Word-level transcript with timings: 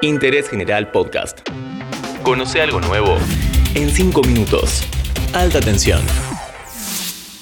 Interés 0.00 0.48
General 0.48 0.92
Podcast. 0.92 1.40
Conoce 2.22 2.62
algo 2.62 2.80
nuevo 2.80 3.16
en 3.74 3.90
5 3.90 4.22
minutos. 4.22 4.84
Alta 5.32 5.58
tensión. 5.58 6.00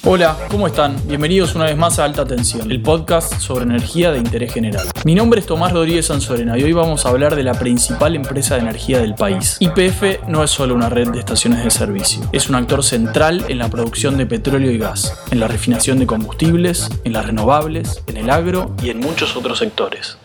Hola, 0.03 0.35
¿cómo 0.49 0.65
están? 0.65 0.95
Bienvenidos 1.05 1.53
una 1.53 1.65
vez 1.65 1.77
más 1.77 1.99
a 1.99 2.05
Alta 2.05 2.25
Tensión, 2.25 2.71
el 2.71 2.81
podcast 2.81 3.39
sobre 3.41 3.65
energía 3.65 4.11
de 4.11 4.19
interés 4.19 4.53
general. 4.53 4.87
Mi 5.03 5.13
nombre 5.13 5.41
es 5.41 5.45
Tomás 5.45 5.71
Rodríguez 5.73 6.07
Sanzorena 6.07 6.57
y 6.57 6.63
hoy 6.63 6.71
vamos 6.71 7.05
a 7.05 7.09
hablar 7.09 7.35
de 7.35 7.43
la 7.43 7.53
principal 7.53 8.15
empresa 8.15 8.55
de 8.55 8.61
energía 8.61 8.99
del 8.99 9.13
país. 9.15 9.57
YPF 9.59 10.27
no 10.27 10.43
es 10.43 10.49
solo 10.49 10.73
una 10.73 10.89
red 10.89 11.09
de 11.09 11.19
estaciones 11.19 11.63
de 11.63 11.69
servicio, 11.69 12.21
es 12.31 12.49
un 12.49 12.55
actor 12.55 12.83
central 12.83 13.45
en 13.49 13.59
la 13.59 13.69
producción 13.69 14.17
de 14.17 14.25
petróleo 14.25 14.71
y 14.71 14.77
gas, 14.77 15.13
en 15.29 15.41
la 15.41 15.47
refinación 15.47 15.99
de 15.99 16.07
combustibles, 16.07 16.89
en 17.03 17.13
las 17.13 17.25
renovables, 17.25 18.01
en 18.07 18.17
el 18.17 18.29
agro 18.29 18.73
y 18.81 18.89
en 18.89 18.99
muchos 18.99 19.35
otros 19.35 19.59
sectores. 19.59 20.17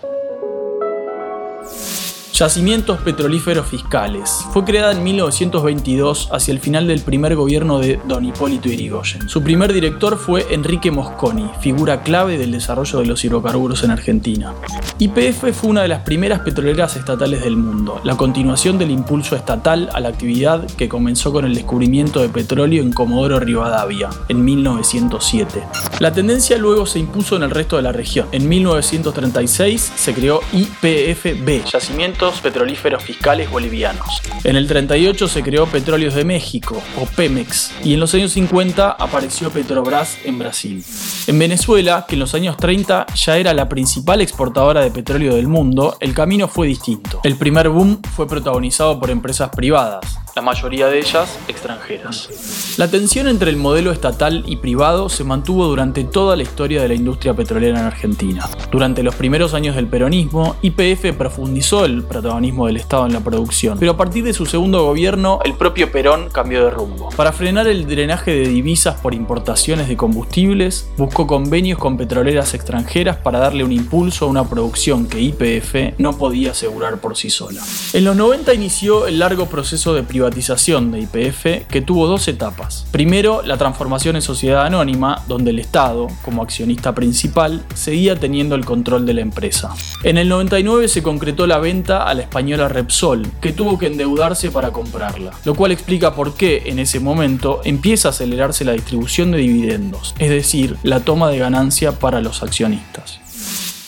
Yacimientos 2.42 2.98
Petrolíferos 3.02 3.68
Fiscales. 3.68 4.44
Fue 4.52 4.64
creada 4.64 4.90
en 4.90 5.04
1922 5.04 6.28
hacia 6.32 6.50
el 6.50 6.58
final 6.58 6.88
del 6.88 7.00
primer 7.00 7.36
gobierno 7.36 7.78
de 7.78 8.00
Don 8.08 8.24
Hipólito 8.24 8.68
Yrigoyen. 8.68 9.28
Su 9.28 9.44
primer 9.44 9.72
director 9.72 10.18
fue 10.18 10.44
Enrique 10.50 10.90
Mosconi, 10.90 11.48
figura 11.60 12.02
clave 12.02 12.38
del 12.38 12.50
desarrollo 12.50 12.98
de 12.98 13.06
los 13.06 13.24
hidrocarburos 13.24 13.84
en 13.84 13.92
Argentina. 13.92 14.54
YPF 14.98 15.52
fue 15.52 15.70
una 15.70 15.82
de 15.82 15.88
las 15.88 16.00
primeras 16.00 16.40
petroleras 16.40 16.96
estatales 16.96 17.44
del 17.44 17.56
mundo, 17.56 18.00
la 18.02 18.16
continuación 18.16 18.76
del 18.76 18.90
impulso 18.90 19.36
estatal 19.36 19.88
a 19.92 20.00
la 20.00 20.08
actividad 20.08 20.66
que 20.66 20.88
comenzó 20.88 21.32
con 21.32 21.44
el 21.44 21.54
descubrimiento 21.54 22.22
de 22.22 22.28
petróleo 22.28 22.82
en 22.82 22.92
Comodoro 22.92 23.38
Rivadavia 23.38 24.10
en 24.28 24.44
1907. 24.44 25.62
La 26.00 26.12
tendencia 26.12 26.58
luego 26.58 26.86
se 26.86 26.98
impuso 26.98 27.36
en 27.36 27.44
el 27.44 27.50
resto 27.52 27.76
de 27.76 27.82
la 27.82 27.92
región. 27.92 28.26
En 28.32 28.48
1936 28.48 29.92
se 29.94 30.12
creó 30.12 30.40
YPFB, 30.52 31.70
Yacimientos 31.70 32.31
petrolíferos 32.40 33.02
fiscales 33.02 33.50
bolivianos. 33.50 34.22
En 34.44 34.56
el 34.56 34.66
38 34.66 35.28
se 35.28 35.42
creó 35.42 35.66
Petróleos 35.66 36.14
de 36.14 36.24
México, 36.24 36.82
o 37.00 37.06
Pemex, 37.06 37.72
y 37.84 37.94
en 37.94 38.00
los 38.00 38.14
años 38.14 38.32
50 38.32 38.90
apareció 38.90 39.50
Petrobras 39.50 40.18
en 40.24 40.38
Brasil. 40.38 40.84
En 41.26 41.38
Venezuela, 41.38 42.06
que 42.08 42.14
en 42.14 42.20
los 42.20 42.34
años 42.34 42.56
30 42.56 43.06
ya 43.14 43.36
era 43.36 43.54
la 43.54 43.68
principal 43.68 44.20
exportadora 44.20 44.80
de 44.80 44.90
petróleo 44.90 45.34
del 45.34 45.48
mundo, 45.48 45.96
el 46.00 46.14
camino 46.14 46.48
fue 46.48 46.66
distinto. 46.66 47.20
El 47.24 47.36
primer 47.36 47.68
boom 47.68 48.00
fue 48.16 48.26
protagonizado 48.26 48.98
por 48.98 49.10
empresas 49.10 49.50
privadas, 49.50 50.18
la 50.34 50.40
mayoría 50.40 50.86
de 50.88 50.98
ellas 50.98 51.38
extranjeras. 51.46 52.78
La 52.78 52.88
tensión 52.88 53.28
entre 53.28 53.50
el 53.50 53.56
modelo 53.56 53.92
estatal 53.92 54.44
y 54.46 54.56
privado 54.56 55.10
se 55.10 55.24
mantuvo 55.24 55.66
durante 55.66 56.04
toda 56.04 56.36
la 56.36 56.42
historia 56.42 56.80
de 56.80 56.88
la 56.88 56.94
industria 56.94 57.34
petrolera 57.34 57.78
en 57.78 57.84
Argentina. 57.84 58.48
Durante 58.70 59.02
los 59.02 59.14
primeros 59.14 59.52
años 59.52 59.76
del 59.76 59.88
peronismo, 59.88 60.56
YPF 60.62 61.12
profundizó 61.18 61.84
el 61.84 62.02
protagonismo 62.02 62.66
del 62.66 62.78
Estado 62.78 63.06
en 63.06 63.12
la 63.12 63.20
producción, 63.20 63.78
pero 63.78 63.92
a 63.92 63.96
partir 63.96 64.24
de 64.24 64.32
su 64.32 64.46
segundo 64.46 64.84
gobierno, 64.84 65.40
el 65.44 65.54
propio 65.54 65.92
Perón 65.92 66.30
cambió 66.30 66.64
de 66.64 66.70
rumbo. 66.70 67.10
Para 67.10 67.32
frenar 67.32 67.68
el 67.68 67.86
drenaje 67.86 68.30
de 68.30 68.48
divisas 68.48 68.98
por 69.00 69.12
importaciones 69.14 69.88
de 69.88 69.96
combustibles, 69.98 70.88
buscó 70.96 71.26
convenios 71.26 71.78
con 71.78 71.98
petroleras 71.98 72.54
extranjeras 72.54 73.18
para 73.18 73.38
darle 73.38 73.64
un 73.64 73.72
impulso 73.72 74.24
a 74.24 74.28
una 74.28 74.48
producción 74.48 75.06
que 75.06 75.22
YPF 75.22 75.98
no 75.98 76.16
podía 76.16 76.52
asegurar 76.52 76.98
por 76.98 77.16
sí 77.16 77.28
sola. 77.28 77.62
En 77.92 78.04
los 78.04 78.16
90 78.16 78.54
inició 78.54 79.06
el 79.06 79.18
largo 79.18 79.46
proceso 79.46 79.92
de 79.94 80.02
privatización 80.02 80.21
privatización 80.22 80.92
de 80.92 81.00
IPF 81.00 81.66
que 81.68 81.80
tuvo 81.80 82.06
dos 82.06 82.28
etapas. 82.28 82.86
Primero, 82.92 83.42
la 83.42 83.56
transformación 83.56 84.14
en 84.14 84.22
sociedad 84.22 84.64
anónima, 84.64 85.20
donde 85.26 85.50
el 85.50 85.58
Estado, 85.58 86.06
como 86.22 86.42
accionista 86.42 86.94
principal, 86.94 87.64
seguía 87.74 88.14
teniendo 88.14 88.54
el 88.54 88.64
control 88.64 89.04
de 89.04 89.14
la 89.14 89.20
empresa. 89.22 89.74
En 90.04 90.18
el 90.18 90.28
99 90.28 90.86
se 90.86 91.02
concretó 91.02 91.48
la 91.48 91.58
venta 91.58 92.04
a 92.04 92.14
la 92.14 92.22
española 92.22 92.68
Repsol, 92.68 93.26
que 93.40 93.52
tuvo 93.52 93.78
que 93.78 93.86
endeudarse 93.86 94.52
para 94.52 94.70
comprarla, 94.70 95.32
lo 95.44 95.56
cual 95.56 95.72
explica 95.72 96.14
por 96.14 96.34
qué 96.34 96.62
en 96.66 96.78
ese 96.78 97.00
momento 97.00 97.60
empieza 97.64 98.08
a 98.08 98.10
acelerarse 98.10 98.64
la 98.64 98.72
distribución 98.72 99.32
de 99.32 99.38
dividendos, 99.38 100.14
es 100.20 100.30
decir, 100.30 100.76
la 100.84 101.00
toma 101.00 101.30
de 101.30 101.38
ganancia 101.38 101.98
para 101.98 102.20
los 102.20 102.44
accionistas. 102.44 103.21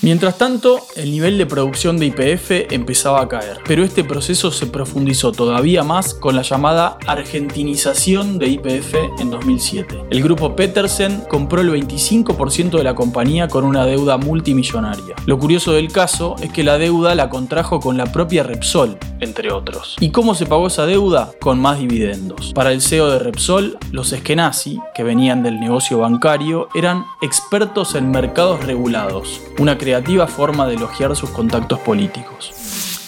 Mientras 0.04 0.36
tanto, 0.36 0.82
el 0.96 1.10
nivel 1.10 1.38
de 1.38 1.46
producción 1.46 1.96
de 1.96 2.04
IPF 2.04 2.70
empezaba 2.70 3.22
a 3.22 3.28
caer, 3.28 3.60
pero 3.66 3.82
este 3.84 4.04
proceso 4.04 4.50
se 4.50 4.66
profundizó 4.66 5.32
todavía 5.32 5.82
más 5.82 6.12
con 6.12 6.36
la 6.36 6.42
llamada 6.42 6.98
argentinización 7.06 8.38
de 8.38 8.48
IPF 8.48 8.96
en 9.18 9.30
2007. 9.30 10.04
El 10.10 10.22
grupo 10.22 10.54
Petersen 10.54 11.22
compró 11.26 11.62
el 11.62 11.70
25% 11.70 12.76
de 12.76 12.84
la 12.84 12.94
compañía 12.94 13.48
con 13.48 13.64
una 13.64 13.86
deuda 13.86 14.18
multimillonaria. 14.18 15.14
Lo 15.24 15.38
curioso 15.38 15.72
del 15.72 15.90
caso 15.90 16.36
es 16.42 16.52
que 16.52 16.64
la 16.64 16.76
deuda 16.76 17.14
la 17.14 17.30
contrajo 17.30 17.80
con 17.80 17.96
la 17.96 18.04
propia 18.04 18.42
Repsol, 18.42 18.98
entre 19.20 19.52
otros. 19.52 19.96
¿Y 20.00 20.10
cómo 20.10 20.34
se 20.34 20.44
pagó 20.44 20.66
esa 20.66 20.84
deuda? 20.84 21.30
Con 21.40 21.58
más 21.58 21.78
dividendos. 21.78 22.52
Para 22.52 22.72
el 22.72 22.82
CEO 22.82 23.10
de 23.10 23.20
Repsol, 23.20 23.78
los 23.90 24.12
Eskenazi, 24.12 24.80
que 24.94 25.02
venían 25.02 25.42
del 25.42 25.58
negocio 25.60 25.96
bancario, 25.96 26.68
eran 26.74 27.06
expertos 27.22 27.94
en 27.94 28.10
mercados 28.10 28.66
regulados, 28.66 29.40
una 29.58 29.78
creativa 29.94 30.26
forma 30.26 30.66
de 30.66 30.74
elogiar 30.74 31.14
sus 31.14 31.30
contactos 31.30 31.78
políticos. 31.78 32.52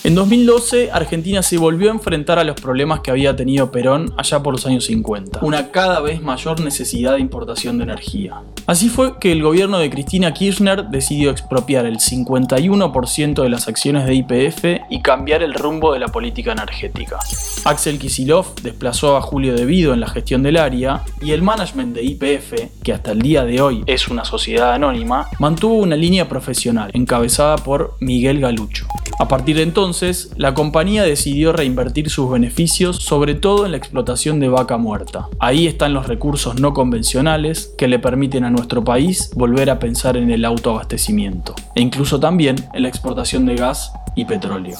En 0.04 0.14
2012, 0.14 0.90
Argentina 0.92 1.42
se 1.42 1.58
volvió 1.58 1.90
a 1.90 1.94
enfrentar 1.94 2.38
a 2.38 2.44
los 2.44 2.60
problemas 2.60 3.00
que 3.00 3.10
había 3.10 3.34
tenido 3.34 3.72
Perón 3.72 4.12
allá 4.16 4.40
por 4.40 4.52
los 4.52 4.64
años 4.66 4.84
50, 4.84 5.40
una 5.42 5.72
cada 5.72 6.00
vez 6.00 6.22
mayor 6.22 6.60
necesidad 6.60 7.14
de 7.14 7.20
importación 7.20 7.78
de 7.78 7.84
energía. 7.84 8.42
Así 8.66 8.88
fue 8.88 9.18
que 9.18 9.32
el 9.32 9.42
gobierno 9.42 9.78
de 9.78 9.90
Cristina 9.90 10.32
Kirchner 10.32 10.86
decidió 10.86 11.30
expropiar 11.30 11.86
el 11.86 11.98
51% 11.98 13.42
de 13.42 13.48
las 13.48 13.68
acciones 13.68 14.06
de 14.06 14.14
IPF 14.14 14.64
y 14.90 15.02
cambiar 15.02 15.42
el 15.42 15.54
rumbo 15.54 15.92
de 15.92 16.00
la 16.00 16.08
política 16.08 16.52
energética. 16.52 17.18
Axel 17.64 17.98
Kisilov 17.98 18.54
desplazó 18.62 19.16
a 19.16 19.22
Julio 19.22 19.54
Devido 19.54 19.92
en 19.92 20.00
la 20.00 20.08
gestión 20.08 20.42
del 20.42 20.56
área 20.56 21.02
y 21.20 21.32
el 21.32 21.42
management 21.42 21.94
de 21.94 22.04
IPF, 22.04 22.82
que 22.82 22.92
hasta 22.92 23.12
el 23.12 23.22
día 23.22 23.44
de 23.44 23.60
hoy 23.60 23.82
es 23.86 24.08
una 24.08 24.24
sociedad 24.24 24.72
anónima, 24.72 25.28
mantuvo 25.38 25.74
una 25.74 25.96
línea 25.96 26.28
profesional 26.28 26.90
encabezada 26.94 27.56
por 27.56 27.96
Miguel 28.00 28.40
Galucho. 28.40 28.86
A 29.18 29.28
partir 29.28 29.56
de 29.56 29.62
entonces, 29.86 30.32
la 30.36 30.52
compañía 30.52 31.04
decidió 31.04 31.52
reinvertir 31.52 32.10
sus 32.10 32.28
beneficios 32.28 32.96
sobre 32.96 33.36
todo 33.36 33.66
en 33.66 33.70
la 33.70 33.78
explotación 33.78 34.40
de 34.40 34.48
vaca 34.48 34.78
muerta. 34.78 35.28
Ahí 35.38 35.68
están 35.68 35.94
los 35.94 36.08
recursos 36.08 36.60
no 36.60 36.74
convencionales 36.74 37.72
que 37.78 37.86
le 37.86 38.00
permiten 38.00 38.42
a 38.42 38.50
nuestro 38.50 38.82
país 38.82 39.30
volver 39.36 39.70
a 39.70 39.78
pensar 39.78 40.16
en 40.16 40.32
el 40.32 40.44
autoabastecimiento 40.44 41.54
e 41.76 41.82
incluso 41.82 42.18
también 42.18 42.56
en 42.74 42.82
la 42.82 42.88
exportación 42.88 43.46
de 43.46 43.54
gas 43.54 43.92
y 44.16 44.24
petróleo. 44.24 44.76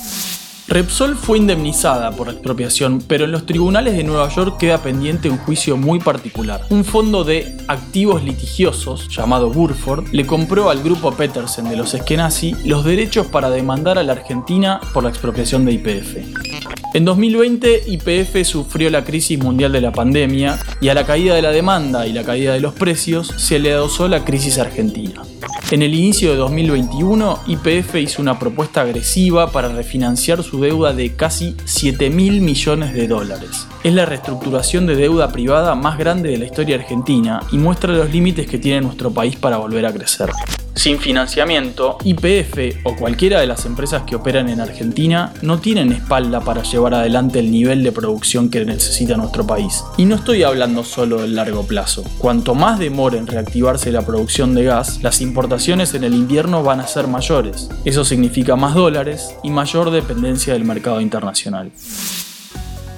Repsol 0.69 1.15
fue 1.15 1.39
indemnizada 1.39 2.11
por 2.11 2.27
la 2.27 2.33
expropiación, 2.33 3.01
pero 3.07 3.25
en 3.25 3.31
los 3.31 3.47
tribunales 3.47 3.97
de 3.97 4.03
Nueva 4.03 4.29
York 4.29 4.57
queda 4.59 4.79
pendiente 4.79 5.31
un 5.31 5.39
juicio 5.39 5.77
muy 5.77 6.01
particular. 6.01 6.63
Un 6.71 6.85
fondo 6.85 7.23
de 7.23 7.57
activos 7.69 8.25
litigiosos, 8.25 9.09
llamado 9.09 9.51
Burford, 9.51 10.09
le 10.11 10.27
compró 10.27 10.69
al 10.69 10.83
grupo 10.83 11.13
Petersen 11.13 11.69
de 11.69 11.77
los 11.77 11.95
Eskenazi 11.95 12.57
los 12.65 12.85
derechos 12.85 13.29
para 13.29 13.49
demandar 13.49 13.97
a 13.97 14.03
la 14.03 14.13
Argentina 14.13 14.81
por 14.93 15.05
la 15.05 15.11
expropiación 15.11 15.65
de 15.65 15.73
IPF. 15.73 16.66
En 16.95 17.05
2020, 17.05 17.85
IPF 17.89 18.47
sufrió 18.47 18.89
la 18.91 19.05
crisis 19.05 19.39
mundial 19.39 19.73
de 19.73 19.81
la 19.81 19.93
pandemia 19.93 20.59
y 20.81 20.89
a 20.89 20.95
la 20.95 21.05
caída 21.05 21.35
de 21.35 21.43
la 21.43 21.51
demanda 21.51 22.07
y 22.07 22.13
la 22.13 22.25
caída 22.25 22.55
de 22.55 22.61
los 22.61 22.75
precios 22.75 23.33
se 23.37 23.59
le 23.59 23.73
adosó 23.73 24.09
la 24.09 24.25
crisis 24.25 24.59
argentina. 24.59 25.23
En 25.71 25.83
el 25.83 25.95
inicio 25.95 26.31
de 26.31 26.37
2021, 26.37 27.41
IPF 27.49 27.97
hizo 27.97 28.23
una 28.23 28.39
propuesta 28.39 28.83
agresiva 28.83 29.51
para 29.51 29.69
refinanciar 29.69 30.43
su 30.43 30.61
deuda 30.61 30.93
de 30.93 31.15
casi 31.17 31.57
7 31.65 32.09
mil 32.09 32.41
millones 32.41 32.95
de 32.95 33.09
dólares. 33.09 33.67
Es 33.87 33.95
la 33.95 34.05
reestructuración 34.05 34.85
de 34.85 34.97
deuda 34.97 35.29
privada 35.29 35.77
más 35.77 35.97
grande 35.97 36.31
de 36.31 36.39
la 36.39 36.47
historia 36.47 36.75
argentina 36.75 37.41
y 37.53 37.57
muestra 37.57 37.93
los 37.93 38.11
límites 38.11 38.49
que 38.49 38.59
tiene 38.59 38.81
nuestro 38.81 39.13
país 39.13 39.37
para 39.37 39.59
volver 39.59 39.87
a 39.87 39.93
crecer. 39.93 40.29
Sin 40.75 40.99
financiamiento, 40.99 41.97
IPF 42.03 42.81
o 42.83 42.97
cualquiera 42.97 43.39
de 43.39 43.47
las 43.47 43.65
empresas 43.65 44.03
que 44.03 44.17
operan 44.17 44.49
en 44.49 44.61
Argentina 44.61 45.33
no 45.43 45.61
tienen 45.61 45.93
espalda 45.93 46.41
para 46.41 46.65
llevar 46.65 46.95
adelante 46.95 47.39
el 47.39 47.53
nivel 47.53 47.85
de 47.85 47.93
producción 47.93 48.51
que 48.51 48.65
necesita 48.65 49.17
nuestro 49.17 49.47
país. 49.47 49.85
Y 49.97 50.05
no 50.05 50.17
estoy 50.17 50.43
hablando 50.43 50.83
solo 50.83 51.23
del 51.23 51.37
largo 51.37 51.65
plazo. 51.65 52.03
Cuanto 52.19 52.57
más 52.57 52.81
demore 52.81 53.19
en 53.19 53.29
reactivarse 53.29 53.93
la 53.93 54.05
producción 54.05 54.53
de 54.57 54.65
gas, 54.65 55.01
las 55.05 55.21
importaciones 55.21 55.95
en 55.95 56.03
el 56.03 56.15
invierno 56.15 56.65
van 56.65 56.81
a 56.81 56.89
ser 56.89 57.07
mayores. 57.07 57.71
Eso 57.85 58.05
significa 58.05 58.57
más 58.57 58.75
dólares 58.75 59.37
y 59.45 59.51
mayor 59.51 59.93
dependencia 59.93 60.55
del 60.55 60.65
mercado 60.65 61.01
internacional. 61.01 61.71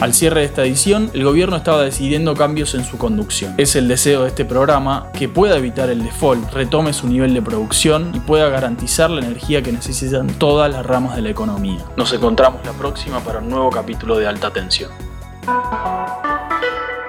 Al 0.00 0.14
cierre 0.14 0.40
de 0.40 0.46
esta 0.46 0.62
edición, 0.62 1.10
el 1.12 1.24
gobierno 1.24 1.56
estaba 1.56 1.82
decidiendo 1.82 2.34
cambios 2.34 2.74
en 2.74 2.84
su 2.84 2.98
conducción. 2.98 3.54
Es 3.58 3.74
el 3.74 3.88
deseo 3.88 4.22
de 4.22 4.28
este 4.28 4.44
programa 4.44 5.10
que 5.12 5.28
pueda 5.28 5.56
evitar 5.56 5.90
el 5.90 6.04
default, 6.04 6.52
retome 6.52 6.92
su 6.92 7.08
nivel 7.08 7.34
de 7.34 7.42
producción 7.42 8.12
y 8.14 8.20
pueda 8.20 8.48
garantizar 8.48 9.10
la 9.10 9.26
energía 9.26 9.60
que 9.60 9.72
necesitan 9.72 10.28
todas 10.28 10.70
las 10.70 10.86
ramas 10.86 11.16
de 11.16 11.22
la 11.22 11.30
economía. 11.30 11.84
Nos 11.96 12.12
encontramos 12.12 12.64
la 12.64 12.74
próxima 12.74 13.18
para 13.20 13.40
un 13.40 13.48
nuevo 13.48 13.70
capítulo 13.70 14.16
de 14.16 14.28
Alta 14.28 14.52
Tensión. 14.52 14.92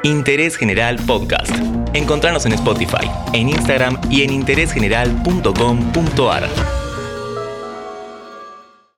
Interés 0.04 0.56
General 0.56 0.96
Podcast. 1.06 1.52
Encontrarnos 1.94 2.48
en 2.48 2.54
Spotify, 2.54 3.12
en 3.34 3.50
Instagram 3.50 4.00
y 4.10 4.24
en 4.24 4.32
interésgeneral.com.ar. 4.32 6.79